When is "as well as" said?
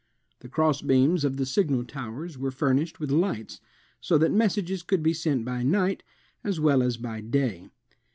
6.43-6.97